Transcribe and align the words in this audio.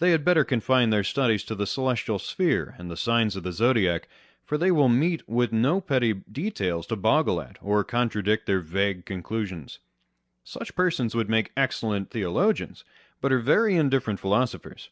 They 0.00 0.10
had 0.10 0.24
better 0.24 0.42
confine 0.42 0.90
their 0.90 1.04
studies 1.04 1.44
to 1.44 1.54
the 1.54 1.68
celestial 1.68 2.18
sphere 2.18 2.74
and 2.78 2.90
the 2.90 2.96
signs 2.96 3.36
of 3.36 3.44
the 3.44 3.52
zodiac; 3.52 4.08
for 4.44 4.58
there 4.58 4.66
they 4.66 4.70
will 4.72 4.88
meet 4.88 5.28
with 5.28 5.52
no 5.52 5.80
petty 5.80 6.14
details 6.14 6.84
to 6.88 6.96
boggle 6.96 7.40
at, 7.40 7.56
or 7.62 7.84
contradict 7.84 8.46
their 8.46 8.58
vague 8.58 9.04
conclusions. 9.06 9.78
Such 10.42 10.74
persons 10.74 11.14
would 11.14 11.30
make 11.30 11.52
excellent 11.56 12.10
theologians, 12.10 12.82
but 13.20 13.30
are 13.30 13.38
very 13.38 13.76
indifferent 13.76 14.18
philosophers. 14.18 14.88